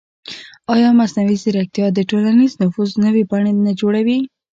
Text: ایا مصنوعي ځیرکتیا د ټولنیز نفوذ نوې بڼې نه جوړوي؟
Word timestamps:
ایا 0.73 0.89
مصنوعي 0.99 1.37
ځیرکتیا 1.43 1.87
د 1.93 1.99
ټولنیز 2.09 2.51
نفوذ 2.61 2.91
نوې 3.03 3.23
بڼې 3.31 3.51
نه 3.65 3.71
جوړوي؟ 3.79 4.19